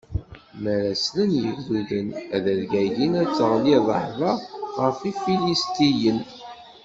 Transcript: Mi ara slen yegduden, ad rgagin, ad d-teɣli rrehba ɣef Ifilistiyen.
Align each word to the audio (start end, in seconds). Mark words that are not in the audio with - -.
Mi 0.61 0.69
ara 0.77 0.93
slen 1.03 1.31
yegduden, 1.43 2.07
ad 2.35 2.45
rgagin, 2.59 3.13
ad 3.21 3.27
d-teɣli 3.31 3.75
rrehba 3.83 4.31
ɣef 4.81 4.97
Ifilistiyen. 5.11 6.19